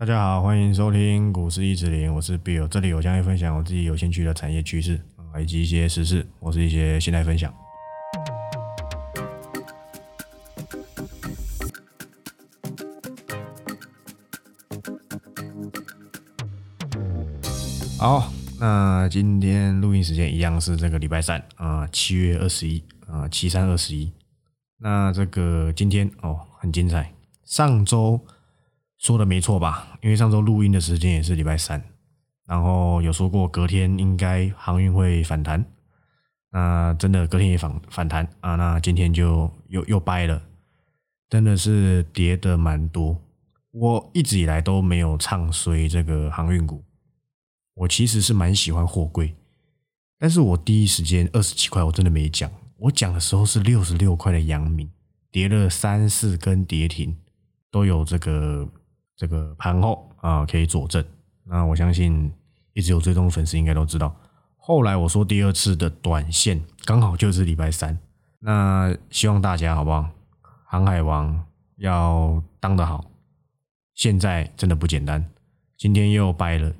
[0.00, 7.52] 大家好，欢迎收听股市一指零，我是 Bill，这里我将会分享我自己有兴趣的产业趋势啊，以及一些时事，或是一些心态分享。
[17.98, 24.12] 好，那今天录音时间一样是这个礼拜三啊，七月二十一啊，七三二十一。
[24.78, 27.12] 那这个今天哦，很精彩。
[27.44, 28.24] 上周
[28.98, 29.98] 说的没错吧？
[30.02, 31.82] 因为上周录音的时间也是礼拜三，
[32.46, 35.64] 然后有说过隔天应该航运会反弹。
[36.50, 38.56] 那真的隔天也反反弹啊？
[38.56, 40.42] 那今天就又又掰了，
[41.28, 43.16] 真的是跌的蛮多。
[43.70, 46.82] 我一直以来都没有唱衰这个航运股。
[47.74, 49.36] 我其实是蛮喜欢货柜，
[50.18, 54.90] 但是我第一时间二十七块我真的没讲，我讲的时候是六十六块的阳明
[55.30, 57.16] 跌了三四根跌停，
[57.70, 58.66] 都有这个
[59.18, 61.04] 这个盘后啊可以佐证。
[61.44, 62.32] 那我相信
[62.72, 64.14] 一直有追踪粉丝应该都知道，
[64.56, 67.98] 后来我说第二次的短线刚好就是礼拜三，
[68.38, 70.08] 那希望大家好不好？
[70.64, 71.44] 航海王
[71.78, 73.04] 要当得好，
[73.94, 75.24] 现在真的不简单，
[75.76, 76.72] 今天又掰了。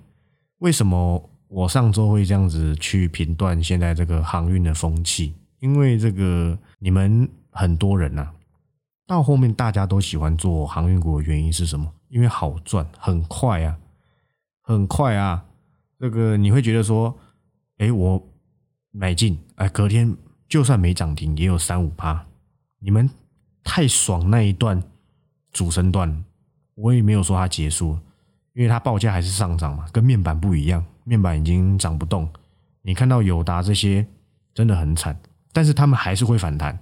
[0.59, 5.35] 为什么我上周会这样子去评断现在这个航运的风气？
[5.59, 8.31] 因为这个你们很多人呐，
[9.09, 11.93] 到后面大家都喜欢做航运股的原因是什么？
[12.09, 13.79] 因为好赚，很快啊，
[14.63, 15.45] 很快啊。
[15.99, 17.19] 这个你会觉得说，
[17.79, 18.23] 哎，我
[18.91, 20.17] 买进，哎，隔天
[20.49, 22.27] 就算没涨停，也有三五趴。
[22.79, 23.09] 你们
[23.63, 24.83] 太爽那一段
[25.53, 26.25] 主升段，
[26.75, 27.99] 我也没有说它结束。
[28.55, 32.29] 因为它报价还是上涨嘛，跟面板不一样，面板已经涨不动。
[32.83, 34.05] 你看到友达这些
[34.53, 35.17] 真的很惨，
[35.53, 36.77] 但是他们还是会反弹。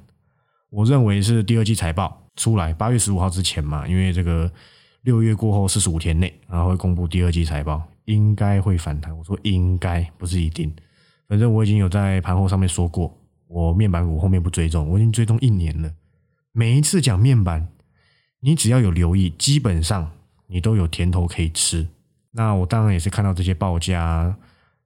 [0.70, 4.50] 我认为是第二季财报出来八月十五号之前嘛，因为这个
[5.06, 9.16] 六月过后四十五天内，然后会公布第二季财报，应该会反弹。
[9.16, 10.74] 我说应该不是一定，
[11.28, 15.88] 反正我已经有在盘后上面说过，我面板股后面不追踪，我已经追踪一年了。
[16.50, 17.68] 每一次讲面板，
[18.40, 20.10] 你只要有留意，基本上。
[20.48, 21.84] 你都有甜头可以吃，
[22.30, 24.32] 那我当然也是看到这些报价、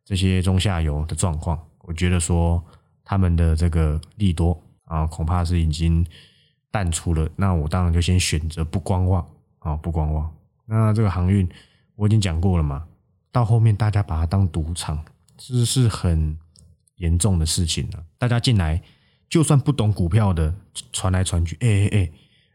[0.07, 2.65] 这些中下游的状况，我觉得说
[3.05, 6.03] 他们的这个利多啊，恐怕是已经
[6.71, 7.29] 淡出了。
[7.37, 9.23] 那我当然就先选择不观望
[9.61, 10.31] 啊，不观望。
[10.67, 11.49] 那这个航运
[11.95, 12.85] 我已经讲过了嘛，
[13.33, 15.03] 到后面大家把它当赌场，
[15.37, 16.37] 这是很
[16.97, 18.05] 严重的事情了。
[18.19, 18.83] 大家进来
[19.29, 20.53] 就算不懂股票的，
[20.93, 22.11] 传来传去，哎哎哎。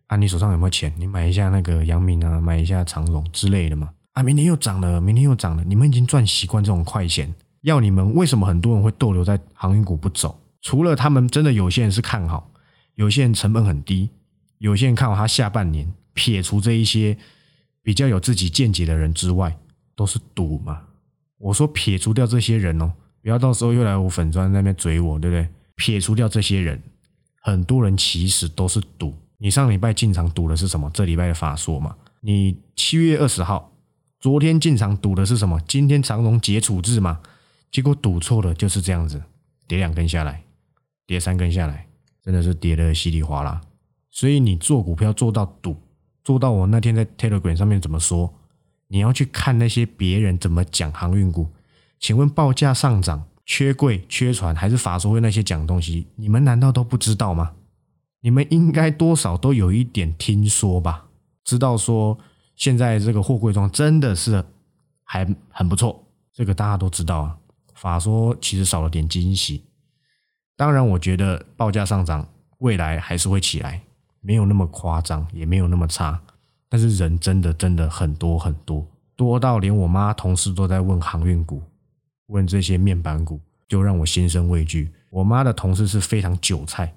[0.07, 0.93] 啊，你手上有没有钱？
[0.99, 3.89] 你买一下那个阳明啊，买一下长荣之类的嘛。
[4.13, 5.63] 啊，明天又涨了，明天又涨了。
[5.63, 10.39] 你们已经赚习惯这种快钱，要你们为什么很多人会逗留在航运股不走？
[10.61, 12.51] 除了他们真的有些人是看好，
[12.93, 14.11] 有些人成本很低，
[14.59, 15.91] 有些人看好它下半年。
[16.16, 17.16] 撇除这一些
[17.84, 19.56] 比较有自己见解的人之外，
[19.96, 20.81] 都是赌嘛。
[21.38, 25.48] 我说撇除掉这些人哦，不要到时候又来我粉砖那边追我，对不对？
[25.76, 26.81] 撇除掉这些人，
[27.42, 29.14] 很多人其实都是赌。
[29.38, 30.90] 你上礼拜进场赌的是什么？
[30.94, 31.96] 这礼拜的法说嘛？
[32.22, 33.72] 你七月二十号，
[34.20, 35.59] 昨天进场赌的是什么？
[35.68, 37.20] 今天长荣解处置嘛？
[37.70, 39.22] 结果赌错了，就是这样子，
[39.68, 40.42] 跌两根下来，
[41.06, 41.88] 跌三根下来，
[42.24, 43.62] 真的是跌的稀里哗啦。
[44.09, 45.76] 所以你做股票做到赌，
[46.25, 48.34] 做到我那天在 Telegram 上面怎么说？
[48.88, 51.47] 你要去看那些别人怎么讲航运股。
[52.00, 56.08] 请问报价上涨、缺柜、缺船，还是法说会那些讲东西？
[56.16, 57.53] 你们难道都不知道吗？
[58.22, 61.06] 你们应该多少都有一点听说吧？
[61.44, 62.18] 知道说
[62.56, 64.44] 现在这个货柜装真的是
[65.03, 67.38] 还很不错，这个大家都知道啊。
[67.75, 69.64] 法说其实少了点惊喜，
[70.58, 72.28] 当然我觉得报价上涨
[72.58, 73.84] 未来还是会起来，
[74.25, 76.19] 没有那么夸张，也没有那么差。
[76.68, 78.84] 但是人真的真的很多很多，
[79.16, 81.62] 多到连我妈同事都在问航运股，
[82.28, 84.91] 问这些面板股，就让我心生畏惧。
[85.12, 86.91] 我妈的同事是非常韭菜。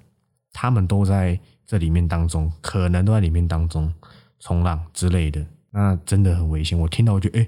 [0.51, 3.93] 他们都在这里面当中，可能都在里面当中
[4.39, 6.77] 冲浪之类的，那真的很危险。
[6.77, 7.47] 我听到我就哎，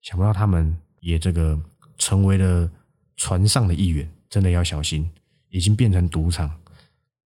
[0.00, 1.60] 想不到他们也这个
[1.98, 2.68] 成为了
[3.16, 5.08] 船上的一员，真的要小心，
[5.50, 6.50] 已经变成赌场，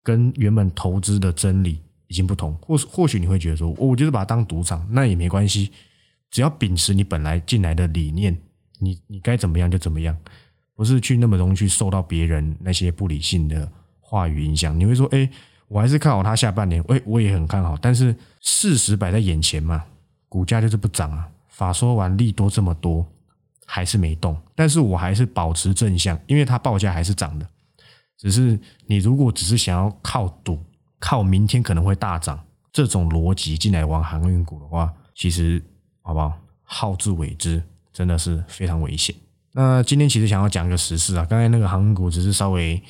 [0.02, 2.54] 跟原本投资的真理已经不同。
[2.62, 5.70] 或或许你会觉得说，我就是把它当赌场，那也没关系，
[6.30, 8.36] 只要秉持你本来进来的理念，
[8.78, 10.16] 你你该怎么样就怎么样，
[10.74, 13.70] 不是去那么容易去受到别人那些不理性的。
[14.04, 15.26] 话语影响，你会说：“哎，
[15.68, 19.82] 我还是看好它下半年。”哎，我也很看好，但是事实摆在眼前嘛，
[20.28, 21.26] 股价就是不涨啊。
[21.48, 23.06] 法说完利多这么多，
[23.64, 27.48] 还是没动，但是我还是保持正向，因为它报价还是涨的。
[28.22, 30.56] 只是你如果只是想要靠赌，
[31.00, 32.38] 靠明天可能会大涨
[32.72, 35.60] 这种逻辑进来玩航运股的话，其实
[36.02, 36.32] 好不好？
[36.62, 37.60] 好自为之，
[37.92, 39.12] 真的是非常危险。
[39.50, 42.80] 那今天其实想要讲一个时事啊，刚才那个航空股只是稍微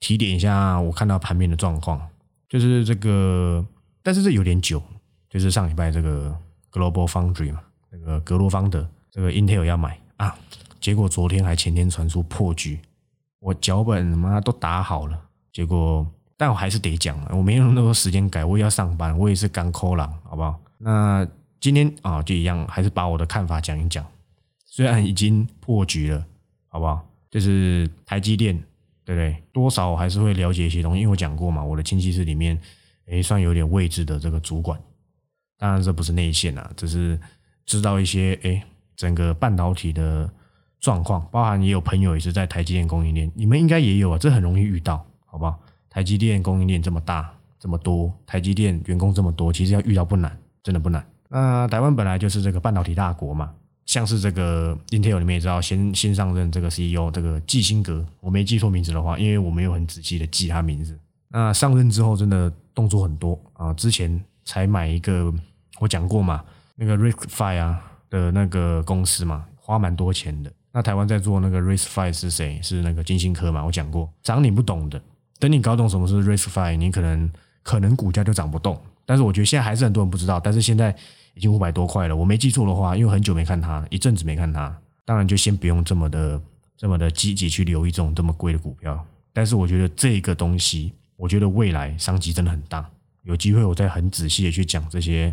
[0.00, 2.04] 提点一下我看到盘面的状况，
[2.48, 3.64] 就是这个，
[4.02, 4.82] 但是这有点久，
[5.28, 6.36] 就是上礼拜这个
[6.72, 7.60] Global Foundry 嘛，
[7.92, 10.36] 那个格罗方德这个 Intel 要买啊，
[10.80, 12.80] 结果昨天还前天传出破局，
[13.40, 15.20] 我脚本妈都打好了，
[15.52, 16.06] 结果
[16.36, 20.58] 但我还是得讲了，我没有那么多时间改，我也要上班，我也是刚抠狼，好不好？
[20.78, 21.26] 那
[21.58, 24.06] 今天啊就一样，还是把我的看法讲一讲。
[24.64, 26.24] 虽然已经破局了，
[26.68, 27.04] 好不好？
[27.30, 28.56] 就是台积电，
[29.04, 29.42] 对不对？
[29.52, 32.58] 多少还是会了解一些东西，因为我讲过嘛，我的亲戚是里面，
[33.06, 34.80] 诶，算有点位置的这个主管。
[35.58, 37.20] 当然这不是内线啊，只是
[37.66, 38.62] 知道一些诶，
[38.96, 40.30] 整个半导体的
[40.80, 45.58] 状况，包含也有朋友也是在台积电供应链，你们应该也有啊，这很容易遇到，好不好？
[45.88, 51.04] 台积电供应链这么大，这么多，台积电员工这么多，其实要遇到不难，真的不难。
[51.28, 53.52] 那台湾本来就是这个半导体大国嘛。
[53.86, 60.96] 像是这个 Intel 里面也知道，新新上任这个 CEO 这个季辛格，我没记错名字的话，因为我没有很仔细的记他名字。
[61.28, 65.32] 那上任之后真的动作很多啊，之前才买一个
[65.80, 66.44] 我讲过嘛，
[66.76, 70.52] 那个 RISC-V 啊的那个公司嘛，花蛮多钱的。
[70.72, 72.60] 那台湾在做那个 RISC-V 是谁？
[72.62, 75.00] 是那个金星科嘛，我讲过，涨你不懂的，
[75.38, 77.30] 等你搞懂什么是 RISC-V，你可能
[77.62, 78.80] 可能股价就涨不动。
[79.04, 80.96] 但是我觉得现在还是很多人不知道，但是现在。
[81.34, 86.38] 已经五百多块了，我没记错的话，因为很久没看它，一阵子没看它，当然就先不用这么的
[86.76, 89.06] 这么的积极去留意这种这么贵的股票。
[89.32, 92.84] 但是我觉得这个东西，我觉得未来商机真的很大，
[93.22, 95.32] 有机会我再很仔细的去讲这些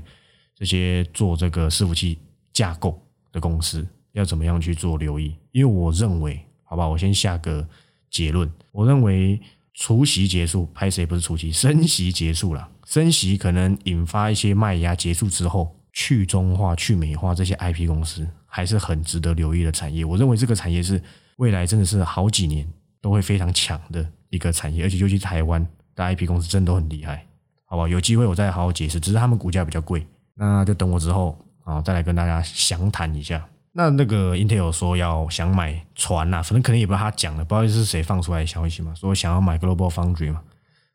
[0.55, 2.19] 这些做这个伺服器
[2.53, 3.01] 架构
[3.31, 3.85] 的公司
[4.17, 5.33] 要怎么样去做留意。
[5.51, 7.67] 因为我认为，好吧，我先下个
[8.09, 9.39] 结论，我认为
[9.73, 15.73] 除夕结束，拍谁不是除夕，升息结束了，升息可能引发一些卖压结束之后。
[15.99, 20.05] 去中化、去美化这些 IP 公司还是很值得留意的产业。
[20.05, 21.01] 我认为这个产业是
[21.37, 22.71] 未来真的是好几年
[23.01, 25.59] 都会非常强的一个产业，而且尤其台湾
[25.95, 27.25] 的 IP 公司真的都很厉害，
[27.65, 27.87] 好吧？
[27.87, 28.99] 有机会我再好好解释。
[28.99, 30.05] 只是他们股价比较贵，
[30.35, 33.43] 那就等我之后啊再来跟大家详谈一下。
[33.77, 40.41] 那那个 Intel 说要想买船呐，反正可能也不知道他讲的，不知道是谁放出来的消息嘛，说想要买 Global Foundry 嘛。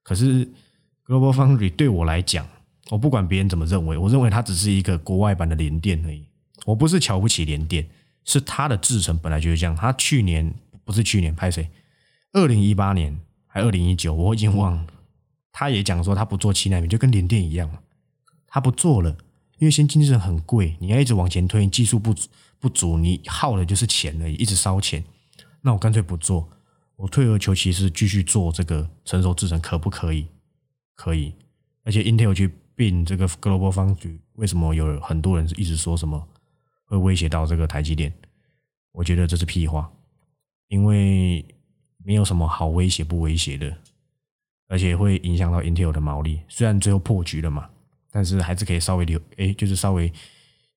[0.02, 0.44] 可是
[1.06, 2.44] Global Foundry 对我来讲，
[2.90, 6.26] 我不管别人怎么认为，我认为它只是一个国外版的联电而已。
[6.66, 7.88] 我不是瞧不起联电，
[8.24, 9.76] 是它的制程本来就是这样。
[9.76, 10.52] 它去年
[10.84, 11.70] 不是去年拍谁？
[12.32, 14.84] 二零一八年还二零一九，我已经忘了。
[15.52, 17.70] 他也讲说他不做七纳米，就跟联电一样。
[18.48, 19.16] 他不做了，
[19.62, 22.28] 因为先进制程很贵，你要一直往前推，技术不足
[22.58, 25.04] 不足，你耗的就是钱而已，一直烧钱。
[25.60, 26.50] 那我干脆不做，
[26.96, 30.26] 我退而求其次，继续做这个成熟制程，可不可以？
[30.96, 31.32] 可以，
[31.84, 32.52] 而且 Intel 去。
[32.74, 36.26] 并这个 Global Foundry 为什么有很多人一直说什么
[36.86, 38.10] 会威胁到这个台积电？
[38.92, 39.92] 我觉得这是屁话，
[40.68, 41.44] 因为
[42.02, 43.76] 没有什么好威胁不威胁的，
[44.68, 46.40] 而且会影响到 Intel 的毛利。
[46.48, 47.68] 虽然最后破局了嘛，
[48.12, 50.12] 但是还是可以稍微留，哎，就是稍微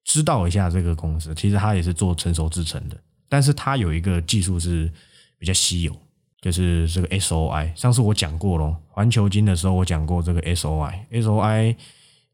[0.04, 1.36] 知道一下这个公司。
[1.36, 2.98] 其实它也是做成熟制成的，
[3.30, 4.92] 但是它有一个技术是
[5.38, 5.96] 比较稀有。
[6.42, 11.76] 就是这个 SOI，上次我讲过咯，环球金的时候我讲过这个 SOI，SOI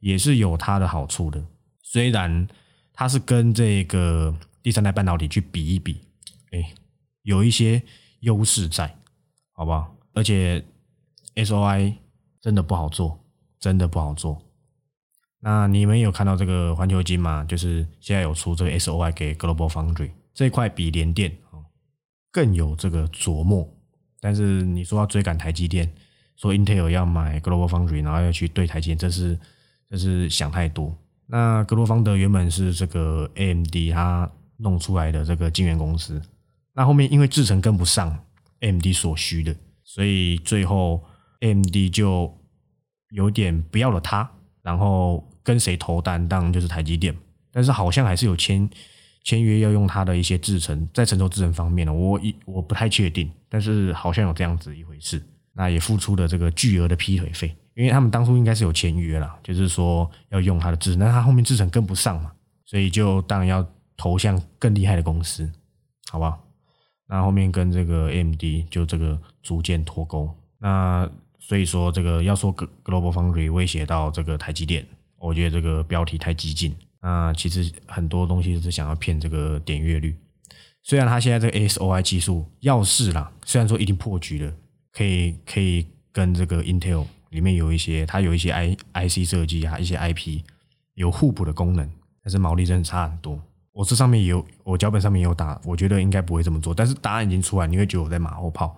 [0.01, 1.41] 也是有它的好处的。
[1.81, 2.45] 虽然
[2.91, 6.01] 它是跟这个第三代半导体去比一比，
[6.51, 6.73] 哎，
[7.21, 7.81] 有一些
[8.19, 8.93] 优势在，
[9.53, 9.95] 好不好？
[10.13, 10.61] 而且
[11.35, 11.93] SOI
[12.41, 13.17] 真的不好做，
[13.61, 14.41] 真的不好做。
[15.43, 17.43] 那你们有看到这个环球金吗？
[17.43, 21.35] 就是现在有出这个 SOI 给 Global Foundry 这一块比联电
[22.31, 23.67] 更有这个琢磨。
[24.19, 25.91] 但是你说要追赶台积电，
[26.35, 29.39] 说 Intel 要买 Global Foundry，然后要去对台积电，这是
[29.89, 30.95] 这是想太多。
[31.25, 36.21] 那格罗方德原本是这个 AMD 它弄出来的这个晶圆公司，
[36.73, 38.19] 那后面因为制程跟不上
[38.59, 41.03] AMD 所需的，所以最后
[41.39, 42.37] AMD 就
[43.09, 44.29] 有点不要了它，
[44.61, 47.15] 然后跟谁投单，当然就是台积电。
[47.51, 48.69] 但是好像还是有签。
[49.23, 55.21] 签约要用它的一些制程，在成熟制程方面呢，我一我不太确定，但是好像有这样子一回事。
[55.53, 62.31] 那也付出了这个巨额的劈腿费，因为他们当初应该是有签约啦，就是说要用它的制程，但他后面制程跟不上嘛，
[62.65, 63.63] 所以就当然要
[63.95, 65.47] 投向更厉害的公司，
[66.09, 66.43] 好不好？
[67.07, 70.35] 那后面跟这个 AMD 就这个逐渐脱钩。
[70.57, 71.07] 那
[71.37, 74.83] 所以说这个要说 Global Foundry 威胁到这个台积电，
[75.21, 76.75] 我觉得这个标题太激进。
[77.01, 80.15] 那其实很多东西是想要骗这个点阅率。
[80.83, 84.53] 虽然它现在这个 ASOI 技术要是啦，虽然说已经破局了，
[84.91, 90.41] 可以可以跟这个 Intel 里面有一些，它有一些 I IC 设计啊，一些 IP
[90.95, 91.89] 有互补的功能。
[92.23, 93.39] 但是毛利真的差很多。
[93.71, 96.73] 我这上面有，我脚本上面有打，我觉得应该不会这么做。
[96.73, 98.77] 但是答案已经出来，你会觉得我在马后炮，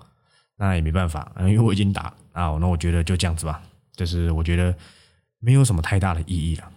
[0.58, 2.56] 那也没办法，因为我已经打啊。
[2.60, 3.62] 那我觉得就这样子吧，
[3.96, 4.74] 就是我觉得
[5.46, 6.72] 没有什么太大的意义了。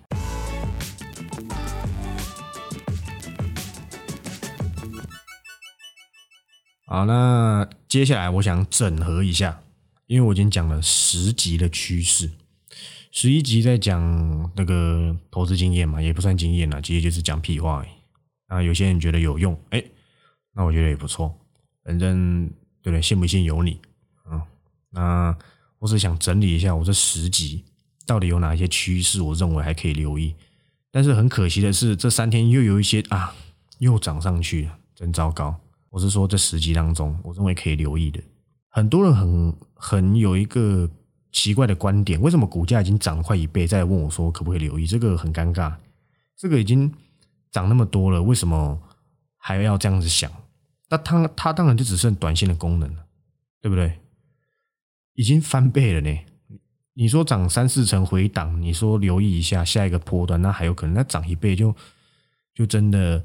[6.84, 9.60] 好，那接下来我想整合一下，
[10.06, 12.28] 因为我已经讲了十集的趋势。
[13.12, 17.86] 十一集在讲那个投资经验嘛，也不算经验了，其实就是讲屁话。
[18.48, 19.82] 啊，有些人觉得有用，哎，
[20.52, 21.32] 那我觉得也不错。
[21.84, 22.48] 反正
[22.82, 23.00] 对不对？
[23.00, 23.80] 信不信由你。
[24.24, 24.42] 啊，
[24.90, 25.36] 那
[25.78, 27.64] 我是想整理一下我这十集
[28.06, 30.34] 到底有哪些趋势，我认为还可以留意。
[30.90, 33.34] 但是很可惜的是，这三天又有一些啊，
[33.80, 35.54] 又涨上去了，真糟糕。
[35.90, 38.20] 我是说这十集当中，我认为可以留意的，
[38.68, 40.88] 很多人很很有一个。
[41.32, 44.86] 奇怪的观点，为什么股价已经涨了快一倍，再问我说可不可以留意？
[44.86, 45.74] 这个很尴尬。
[46.34, 46.90] 这个已经
[47.50, 48.80] 涨那么多了，为什么
[49.36, 50.32] 还要这样子想？
[50.88, 53.04] 那它它当然就只剩短线的功能了，
[53.60, 53.98] 对不对？
[55.12, 56.18] 已经翻倍了呢。
[56.98, 60.94] 你说涨三四成回档，你说留意一下下一个波段，那还有可能。
[60.94, 61.74] 那涨一倍就
[62.54, 63.22] 就真的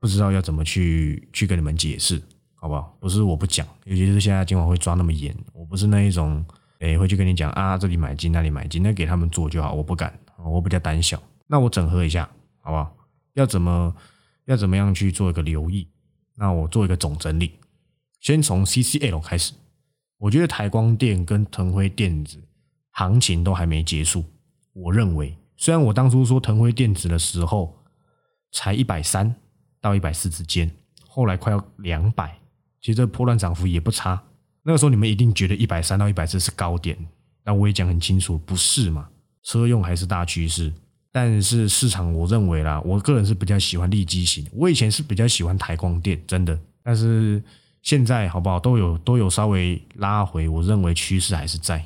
[0.00, 2.20] 不知道要怎么去去跟你们解释，
[2.54, 2.96] 好不好？
[2.98, 6.44] 不是我不讲，尤其是现在今晚会抓那么严，我不是那一种。
[6.80, 10.12] 哎，会去跟你讲啊，这里买进，那里买进，那给他们做就好，我不敢，
[10.44, 11.22] 我比较胆小。
[11.46, 12.28] 那我整合一下，
[12.60, 12.96] 好不好？
[13.34, 13.94] 要怎么
[14.46, 15.86] 要怎么样去做一个留意？
[16.34, 17.52] 那我做一个总整理，
[18.18, 19.52] 先从 CCL 开始。
[20.18, 22.38] 我觉得台光电跟腾辉电子
[22.92, 24.24] 行情都还没结束。
[24.72, 27.76] 我认为，虽然我当初说腾辉电子的时候
[28.50, 29.34] 才一百三
[29.80, 30.70] 到一百四之间，
[31.08, 32.38] 后来快要两百，
[32.80, 34.22] 其实这破乱涨幅也不差。
[34.62, 36.96] 那个时候你们一定觉得一百三到一百四是高点，
[37.42, 39.08] 但我也讲很清楚，不是嘛？
[39.42, 40.72] 车用还是大趋势，
[41.10, 44.46] 但是市场我认为啦，我个人是比较喜欢利基型。
[44.52, 47.42] 我以前是比较喜欢台光电，真的，但是
[47.82, 51.84] 现在好不好都有都有稍微拉回，我认为趋势还是在，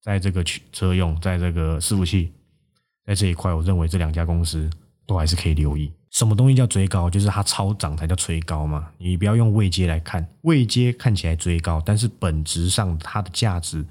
[0.00, 2.32] 在这个车用，在这个伺服器，
[3.04, 4.68] 在这一块，我认为这两家公司
[5.06, 5.92] 都还是可以留意。
[6.10, 7.08] 什么东西叫追高？
[7.08, 8.90] 就是它超涨才叫追高嘛。
[8.98, 13.86] 你不要用位阶来看，位阶看起来追高，但是本质上它的价值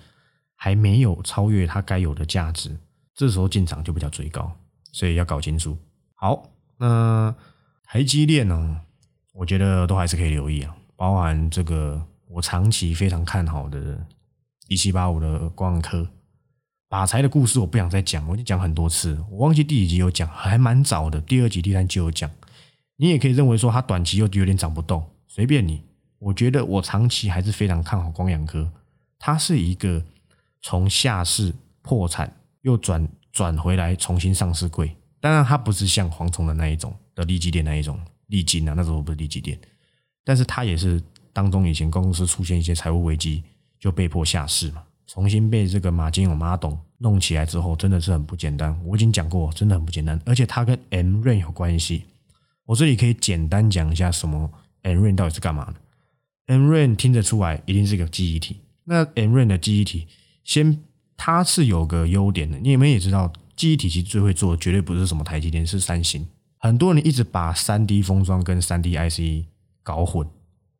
[0.55, 2.77] 还没有超越它该有的价值，
[3.15, 4.51] 这时候进场就比较追高，
[4.91, 5.77] 所以要搞清楚。
[6.15, 7.33] 好，那
[7.85, 8.81] 台积电呢？
[9.31, 14.05] 我觉得都还是可以留意啊，包含这个我长期非常看好的
[14.69, 16.07] 一七八五的光科。
[16.87, 22.29] 把财的故事我不想再讲，我已经讲很多次，我忘记第几集有讲，还蛮早的，第二集、第三集有讲。
[22.95, 25.81] 你也可以认为说它短期又有点涨不动，随便你。
[26.17, 28.71] 我觉得我长期还是非常看好光阳科，
[29.17, 30.03] 它是一个
[30.61, 39.57] 从下市破产又转转回来重新上市贵，当然它不是像蝗虫的那一种的利基店那一种利金啊，那时候不是利基店，
[40.25, 43.43] 但是它也是当中以前公司出现一些财务危机
[43.79, 44.83] 就被迫下市嘛。
[45.07, 48.79] 重新被这个马金勇马董弄起来之后，真的是很不简单。
[48.85, 50.19] 我已经讲过，真的很不简单。
[50.25, 52.03] 而且它跟 M Rain 有关系。
[52.65, 54.51] 我这里可以简单讲一下，什么
[54.83, 55.75] M Rain 到底是干嘛的
[56.45, 58.57] ？M Rain 听得出来，一定是个记忆体。
[58.83, 60.07] 那 M Rain 的记忆体，
[60.43, 60.79] 先
[61.17, 62.59] 它是有个优点的。
[62.59, 66.27] 你们也知道，记忆体其实最会做，绝对不是什么台积电，是三星。
[66.57, 69.47] 很多人一直把三 D 封装跟三 D IC
[69.81, 70.27] 搞混，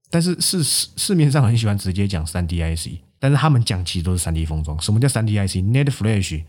[0.09, 3.01] 但是市市面上很喜欢直接讲三 D IC。
[3.21, 4.81] 但是他们讲其实都是三 D 封装。
[4.81, 6.41] 什么叫三 D IC？Net Flash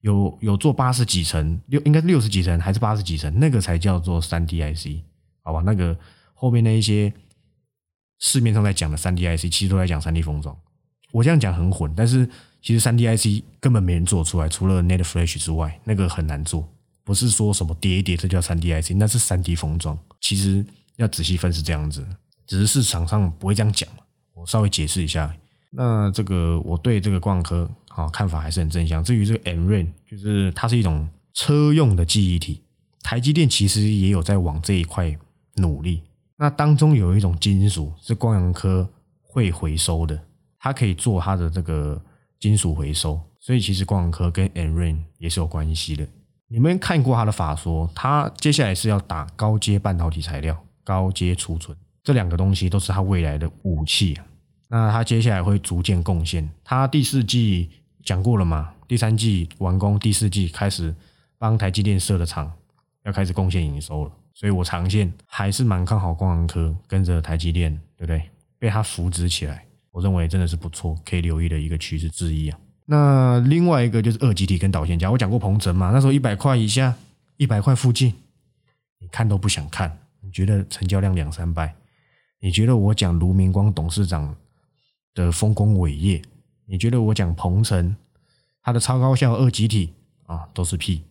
[0.00, 3.32] 有有做八十几层，六应该是六十几层还是八十几层？
[3.38, 5.00] 那个才叫做三 D IC，
[5.44, 5.62] 好吧？
[5.64, 5.96] 那个
[6.34, 7.12] 后面那一些
[8.18, 10.56] 市面上在讲的三 D IC，其实都在讲三 D 封装。
[11.12, 12.28] 我这样讲很混，但是
[12.60, 16.68] 其实三 D IC 根本没人做出来，除了 Net Flash 之外，那个很难做。
[17.04, 19.96] 不是说什么叠一叠这叫三 D IC，那是三 D 封装。
[20.20, 22.04] 其实要仔细分是这样子，
[22.52, 23.88] 只是市场上不会这样讲
[24.34, 25.34] 我稍微解释一下。
[25.70, 29.02] 那这个我对这个光科啊看法还是很正向。
[29.02, 32.60] 至于这个 M Rain，就是它是一种车用的记忆体，
[33.02, 35.16] 台积电其实也有在往这一块
[35.54, 36.02] 努力。
[36.36, 38.86] 那当中有一种金属是光阳科
[39.22, 40.22] 会回收的，
[40.58, 41.98] 它可以做它的这个
[42.38, 46.06] 金属回收，所以其实光阳科跟 M Rain 也是有关系的。
[46.48, 54.26] 你们看过他的法说，他接下来是要打高阶半导体材料、高阶储存这两个东西，都是它未来的武器啊。
[54.68, 56.48] 那他接下来会逐渐贡献。
[56.64, 57.68] 他第四季
[58.02, 58.72] 讲过了嘛？
[58.88, 60.94] 第三季完工，第四季开始
[61.38, 62.50] 帮台积电设的厂，
[63.04, 64.12] 要开始贡献营收了。
[64.34, 68.22] 所以我长线还是蛮看好光航科跟着台积电，对不对？
[68.58, 72.58] 被他扶植起来，我认为真的是不错，可以留意的一个趋势之一啊。
[72.86, 76.94] 那另外一个就是二极体跟导线架，我讲过鹏程嘛，那时候一百块以下，
[77.36, 78.14] 一百块附近，
[79.00, 79.98] 你看都不想看。
[80.20, 81.74] 你觉得成交量两三百？
[82.44, 84.34] 你觉得我讲卢明光董事长
[85.14, 86.20] 的丰功伟业？
[86.66, 87.94] 你觉得我讲鹏程
[88.60, 89.92] 他的超高效二级体
[90.26, 91.04] 啊都是屁？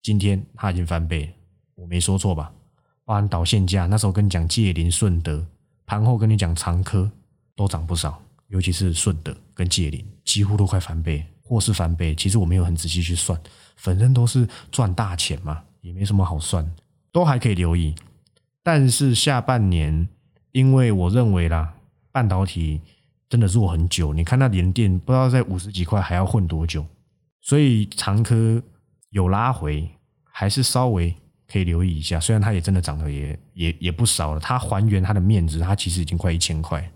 [0.00, 1.30] 今天他已经翻倍，
[1.74, 2.50] 我没说错吧？
[3.04, 5.46] 包含导线价，那时候跟你讲界林顺德，
[5.84, 7.10] 盘后跟你讲长科
[7.54, 12.14] 都涨不少，尤其是顺德跟界林，几乎都快翻倍，或是翻倍。
[12.14, 13.38] 其实我没有很仔细去算，
[13.76, 16.66] 反正都是赚大钱嘛，也没什么好算，
[17.12, 17.94] 都还可以留意。
[18.62, 20.08] 但是下半年。
[20.52, 21.74] 因为我认为啦，
[22.12, 22.80] 半导体
[23.28, 24.12] 真的弱很久。
[24.12, 26.86] 你看那联电，不知道在五十几块还要混多久。
[27.40, 28.62] 所以长科
[29.10, 29.88] 有拉回，
[30.30, 31.14] 还是稍微
[31.50, 32.20] 可以留意一下。
[32.20, 36.88] 虽然它也真的涨得也也也不少了，它还原它的面值，它其实已经快一千块。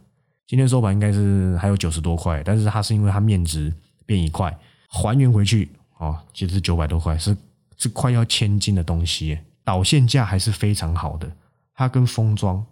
[0.47, 3.73] 今天收盘应该是还有九十多块，但是它是因为它面值
[4.05, 4.57] 变一块，
[4.89, 7.37] 还原回去哦，其实是九百多块，是
[7.77, 9.39] 是快要千金的东西。
[9.65, 11.29] 导线价还是非常好的，
[11.75, 12.65] 它跟封装。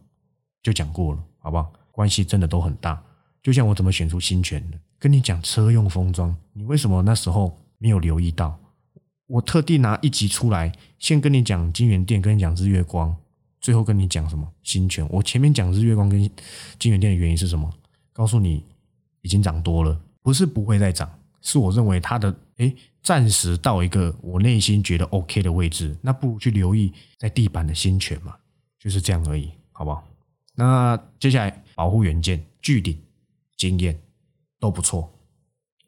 [0.64, 1.72] 就讲过了，好不好？
[1.92, 3.00] 关系真的都很大。
[3.40, 8.58] 就像我怎么选出新权的，跟你讲车用封装，你为什么那时候没有留意到？
[9.26, 13.14] 我特地拿一集出来，先跟你讲金源店，跟你讲日月光，
[13.60, 15.06] 最后跟你讲什么新权。
[15.10, 16.18] 我前面讲日月光跟
[16.78, 17.70] 金源店的原因是什么？
[18.14, 18.64] 告诉你
[19.20, 21.10] 已经涨多了，不是不会再涨，
[21.42, 28.34] 是我认为它的诶暂时到一个我内心觉得 OK 的位置，那不如去留意在地板的新权嘛，
[28.78, 30.02] 就是这样而已，好不好？
[30.56, 32.96] 那接下来保护元件、巨顶、
[33.56, 33.98] 经验
[34.60, 35.12] 都不错，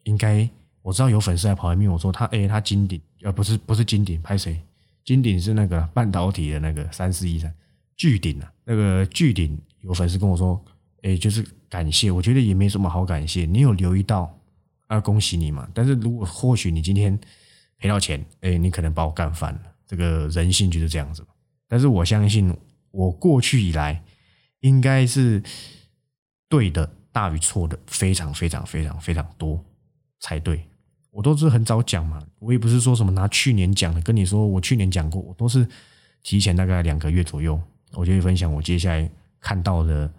[0.03, 0.47] 应该
[0.81, 4.61] 我知道有粉丝来跑来问我说他哎他金顶呃不是不是金顶拍谁？
[5.05, 7.53] 金顶是那个半导体的那个三四一三
[7.95, 10.61] 巨顶啊，那个巨顶有粉丝跟我说
[11.03, 14.37] 哎就是感谢，我觉得也没什么好感谢，你有留意到
[14.87, 15.65] 啊恭喜你嘛。
[15.73, 17.17] 但是如果或许你今天
[17.77, 21.25] 赔到钱，哎你可能把我干翻了，这个人性就是这样子。
[21.69, 22.53] 但是我相信
[22.91, 24.03] 我过去以来。
[24.61, 25.41] 应该是
[26.49, 29.63] 对的大于错的，非常非常非常非常多
[30.19, 30.65] 才对。
[31.11, 35.67] 我都是很早讲嘛，我也不是说什么拿去年讲的跟你说，我去年讲过，我都是
[36.21, 37.59] 提前大概两个月左右，
[37.93, 40.11] 我就会分享我接下来看到的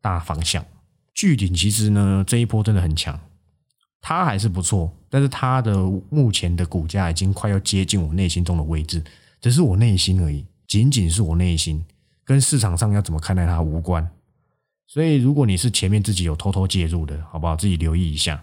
[0.00, 0.64] 大方向。
[1.12, 3.18] 巨顶其实呢，这一波真的很强，
[4.00, 5.76] 它还是不错，但是它的
[6.08, 9.02] 目前的股价已经快要接近我内心中的位置，
[9.40, 11.84] 只是我内心而已，仅仅是我内心。
[12.26, 14.06] 跟市场上要怎么看待它无关，
[14.86, 17.54] 所以如果你是前面自己有偷偷介入的，好不好？
[17.56, 18.42] 自己留意一下，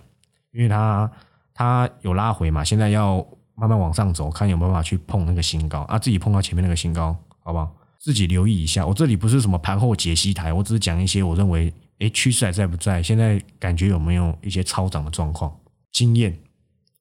[0.52, 1.12] 因为它
[1.54, 3.18] 它有拉回嘛，现在要
[3.56, 7.76] 慢慢往上走，看有没有办法去碰那个新高啊，自己碰到前面那个新高，好不好？
[8.00, 8.86] 自己留意一下。
[8.86, 13.04] 我这里不是什么盘后解析台，我只是讲一些我认为，诶趋势还在不在？
[13.04, 15.54] 现在感觉有没有一些超涨的状况？
[15.92, 16.38] 经验，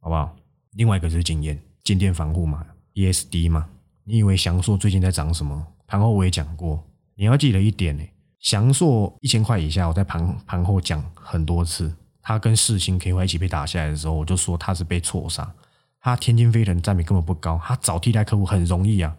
[0.00, 0.34] 好不好？
[0.72, 3.68] 另外一个就是经验，静电防护嘛，ESD 嘛，
[4.04, 5.66] 你以为翔硕最近在涨什么？
[5.92, 6.82] 盘后我也讲过，
[7.16, 8.02] 你要记得一点呢，
[8.38, 15.52] 翔硕一千块以下，我在盘盘后讲很多次，它跟世星 KY 一起被打下来的时候，我就说它是被错杀，
[16.00, 19.14] 它天津飞腾占比根本不高，它找替代客户很容易啊，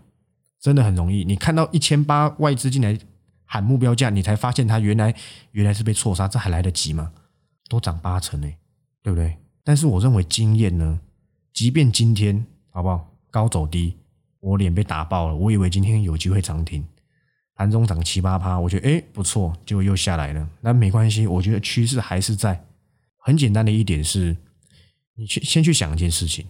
[0.59, 1.23] 真的很容易。
[1.23, 2.97] 你看到一千八外资进来
[3.45, 5.13] 喊目标价，你才发现它原来
[5.51, 7.12] 原来是被错杀，这还来得及吗？
[7.69, 8.47] 都涨八成呢，
[9.03, 9.38] 对不对？
[9.63, 10.99] 但是我认为经验呢，
[11.53, 13.95] 即便今天好不好，高走低。
[14.43, 16.84] 我脸被打爆了，我以为今天有机会涨停，
[17.56, 20.49] 盘中涨七八趴，我觉得哎不错，结果又下来了。
[20.60, 22.62] 那没关系，我觉得趋势还是在。
[23.25, 24.36] 很简单的一点是，
[25.15, 26.45] 你去先去想一件事情，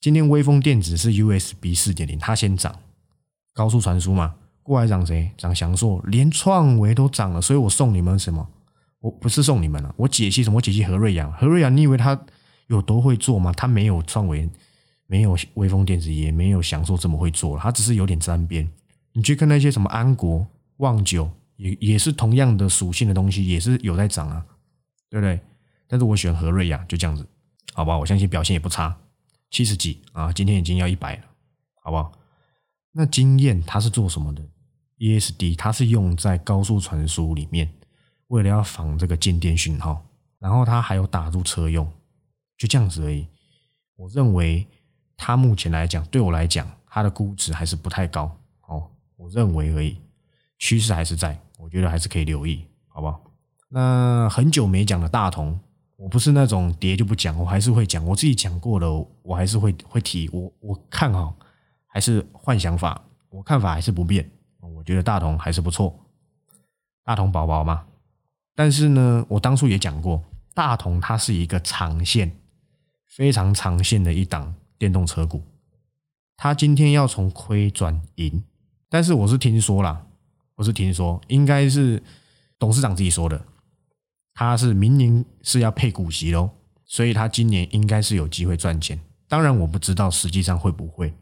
[0.00, 2.74] 今天微风电子是 USB 四点零，它先涨，
[3.54, 5.30] 高速传输嘛，过来涨谁？
[5.38, 8.44] 涨翔硕，连创维都涨了，所以我送你们什么？
[8.98, 10.56] 我不是送你们了，我解析什么？
[10.56, 12.20] 我解析何瑞阳，何瑞阳，你以为他
[12.66, 13.52] 有多会做吗？
[13.56, 14.50] 他没有创维。
[15.10, 18.70] 没有微风电子，也没有享受这么会做了，它只是有点沾边。
[19.12, 20.46] 你去看那些什么安国、
[20.76, 24.46] 旺九，也也是同样的属性的东西，也是有在涨啊，
[25.08, 25.40] 对不对？
[25.88, 27.26] 但是我选和瑞亚，就这样子，
[27.72, 27.98] 好吧？
[27.98, 28.96] 我相信表现也不差，
[29.50, 31.24] 七十几啊，今天已经要一百了，
[31.82, 32.12] 好不好？
[32.92, 34.40] 那经验它是做什么的
[34.98, 37.68] ？ESD 它是用在高速传输里面，
[38.28, 40.06] 为了要防这个静电讯号，
[40.38, 41.84] 然后它还有打入车用，
[42.56, 43.26] 就这样子而已。
[43.96, 44.64] 我认为。
[45.22, 48.90] 它目前来讲，对我来讲，它的估值还是不太高哦。
[49.16, 49.98] 我认为而已，
[50.58, 53.22] 趋势还是在，我觉得还是可以留意，好不好？
[53.68, 55.60] 那很久没讲的大同，
[55.96, 58.02] 我不是那种跌就不讲，我还是会讲。
[58.06, 60.26] 我自己讲过了，我还是会会提。
[60.32, 61.36] 我我看好，
[61.86, 64.28] 还是换想法，我看法还是不变。
[64.58, 65.94] 我觉得大同还是不错，
[67.04, 67.84] 大同宝宝嘛。
[68.54, 72.34] 但是呢，我当初也讲过，大同它是一个长线，
[73.06, 74.54] 非常长线的一档。
[74.80, 75.42] 电动车股，
[76.38, 78.42] 它今天要从亏转盈，
[78.88, 80.06] 但是我是听说啦，
[80.54, 82.02] 我是听说，应该是
[82.58, 83.44] 董事长自己说的，
[84.32, 86.48] 他是明年是要配股息喽，
[86.86, 88.98] 所以他今年应该是有机会赚钱。
[89.28, 91.12] 当然我不知道实际上会不会，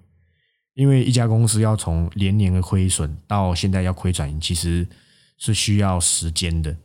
[0.74, 4.86] 因为一家公司要从连年的亏损到现在要亏转盈，其实
[5.36, 6.76] 是需要时间的。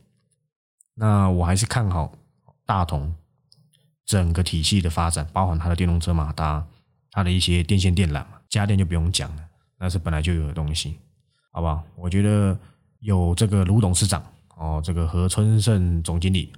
[0.95, 2.17] 那我还是看好
[2.65, 3.13] 大同
[4.05, 6.65] 整个体系的发展，包含它的电动车马达，
[7.11, 9.43] 它的一些电线电缆嘛家电就不用讲了，
[9.79, 10.97] 那是本来就有的东西，
[11.51, 11.83] 好不好？
[11.95, 12.57] 我觉得
[12.99, 14.23] 有这个卢董事长
[14.57, 16.51] 哦，这个何春盛总经理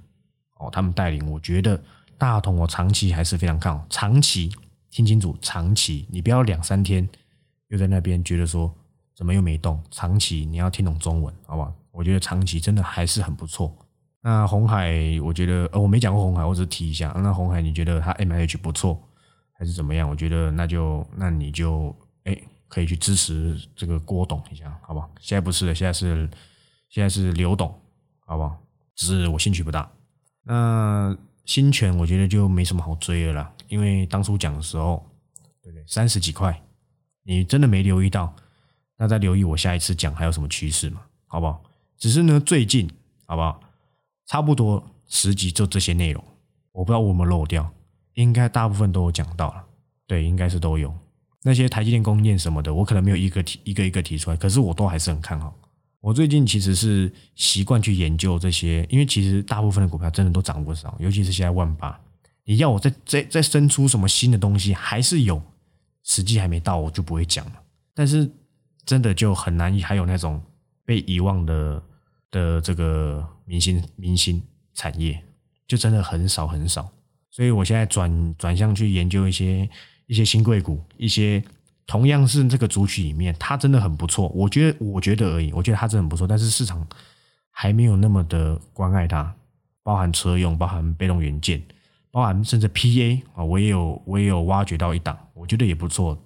[0.58, 1.80] 哦，他们带领，我觉得。
[2.18, 3.84] 大同，我长期还是非常看好。
[3.90, 4.50] 长期
[4.90, 7.06] 听清楚，长期你不要两三天
[7.68, 8.74] 又在那边觉得说
[9.14, 9.78] 怎么又没动。
[9.90, 11.70] 长期你要听懂中文，好不好？
[11.92, 13.70] 我觉得长期真的还是很不错。
[14.26, 17.12] 那红海，我觉得呃我没讲过红海，我只是提一下。
[17.14, 19.00] 那红海你觉得它 M H 不错
[19.52, 20.10] 还是怎么样？
[20.10, 22.36] 我觉得那就那你就哎
[22.66, 25.08] 可以去支持这个郭董一下，好不好？
[25.20, 26.28] 现在不是的，现在是
[26.88, 27.72] 现在是刘董，
[28.26, 28.58] 好不好？
[28.96, 29.88] 只是我兴趣不大。
[30.42, 31.16] 那。
[31.44, 35.08] 新权我觉得就没什么好追的啦，因为当初讲的时候，
[35.62, 35.84] 对不对？
[35.86, 36.60] 三十几块，
[37.22, 38.34] 你真的没留意到，
[38.96, 41.02] 那再留意我下一次讲还有什么趋势嘛？
[41.28, 41.62] 好不好？
[41.96, 42.90] 只是呢，最近
[43.26, 43.60] 好不好？
[44.26, 46.22] 差不多十集就这些内容，
[46.72, 47.68] 我不知道我们漏掉，
[48.14, 49.64] 应该大部分都有讲到了，
[50.06, 50.92] 对，应该是都有
[51.42, 55.54] 那些台积电供应链什么的，我可能没有一个提一个一个提出来，可是我都还是很看好。
[56.00, 61.98] 我最近其实是习惯去研究这些，因为其实大部分的股票真的都涨不少，尤其是现在万八。
[62.44, 65.42] 你要我再再再生出什么新的东西，还是有，
[66.04, 67.52] 时机还没到，我就不会讲了。
[67.92, 68.30] 但是
[68.84, 70.40] 真的就很难，还有那种
[70.84, 71.82] 被遗忘的
[72.30, 74.42] 的这个明星明星
[74.74, 75.18] 产业，
[75.66, 76.86] 就真的很少很少。
[77.30, 79.66] 所以我现在转转向去研究一些
[80.06, 81.42] 一些新贵股，一些。
[81.88, 84.26] 同样是这个族群里面，它真的很不错。
[84.30, 85.52] 我觉得，我觉得而已。
[85.52, 86.84] 我觉得它真的很不错，但是市场
[87.48, 89.32] 还没有那么的关爱它。
[89.84, 91.62] 包含车用，包含被动元件，
[92.10, 96.20] 包含甚至 PA 啊，我也有，我也有挖掘到一档，我觉得也不错。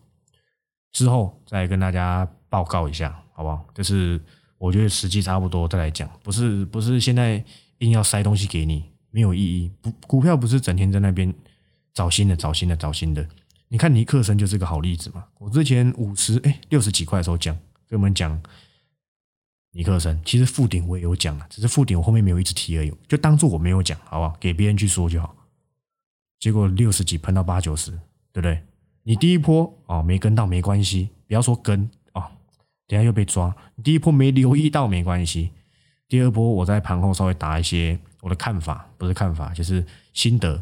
[0.92, 3.62] 之后再跟大家报告一下，好不好？
[3.74, 4.18] 就是
[4.60, 7.42] 我觉得时机差不多再来讲，不是不是现在
[7.78, 9.70] 硬要塞东西给你，没有意义。
[9.80, 11.32] 不，股票不是整天在那边
[11.94, 13.26] 找新的、找新的、找新的。
[13.68, 15.24] 你看尼克森就是个好例子嘛。
[15.38, 17.56] 我之前五十哎六十几块的时候讲，
[17.88, 18.38] 跟我们讲
[19.72, 24.36] 尼克森，其实附顶我也有讲了，只是附顶我后面没有一直提而已，就当做我没有讲，好不好？
[24.38, 25.34] 给别人去说就好。
[26.38, 27.92] 结果六十几喷到八九十，
[28.30, 28.62] 对不对？
[29.04, 31.90] 你第一波哦没跟到没关系，不要说跟，
[32.90, 33.54] 等下又被抓。
[33.84, 35.52] 第一波没留意到没关系，
[36.08, 40.60] 第二波我在盘后稍微打一些我的看法，不是看法，就是心得，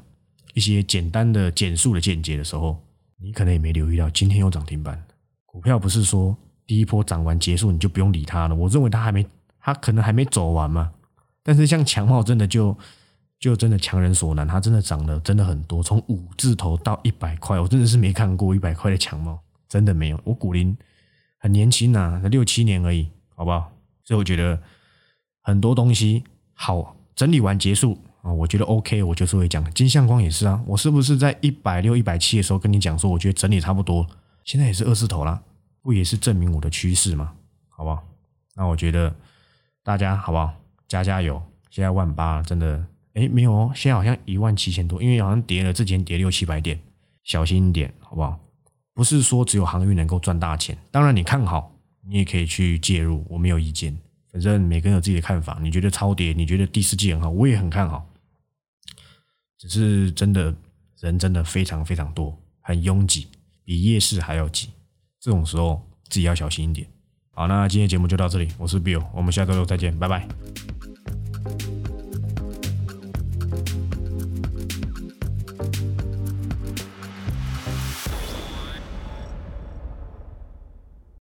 [0.52, 2.78] 一些简单的简述的见解的时候。
[3.20, 5.02] 你可能也没留意到，今天有涨停板。
[5.46, 6.36] 股票不是说
[6.66, 8.54] 第一波涨完结束你就不用理它了。
[8.54, 9.26] 我认为它还没，
[9.58, 10.92] 它可能还没走完嘛。
[11.42, 12.76] 但是像强茂真的就
[13.40, 20.20] 就真的强人所难，它真的涨了真的很多，从五字头到一百块，我真的是没看过一百块的强茂，真的没有。
[20.22, 20.76] 我股龄
[21.38, 23.72] 很年轻呐，才六七年而已，好不好？
[24.04, 24.60] 所以我觉得
[25.40, 27.98] 很多东西好整理完结束。
[28.22, 30.60] 啊，我觉得 OK，我就是会讲金相光也是啊。
[30.66, 34.04] 我是不是在一百六、一百七的时候跟你讲说，我觉得整理差不多，
[34.44, 35.40] 现在也是二字头啦，
[35.82, 37.32] 不也是证明我的趋势吗？
[37.68, 38.02] 好不好？
[38.56, 39.14] 那我觉得
[39.84, 40.52] 大家好不好？
[40.88, 41.40] 加加油！
[41.70, 46.80] 现在万八真的，哎，没有哦，现在好像一万七千多，因为好像跌了，之前跌六七百点，
[47.22, 48.40] 小心一点，好不好？
[48.98, 51.72] 不是说只有航运能够赚大钱，当然你看好，
[52.04, 53.96] 你也可以去介入，我没有意见。
[54.32, 58.04] 反正每个人有自己的看法，你觉得超跌，你觉得第四季很好，我也很看好。
[59.56, 60.52] 只是真的
[60.98, 63.28] 人真的非常非常多，很拥挤，
[63.62, 64.70] 比夜市还要挤。
[65.20, 66.84] 这种时候自己要小心一点。
[67.30, 70.26] 好，那今天节目就到这里，我是 Bill，我们下周六再见，拜拜。